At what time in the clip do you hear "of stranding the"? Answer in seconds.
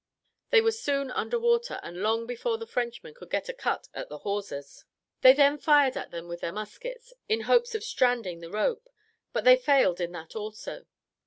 7.75-8.49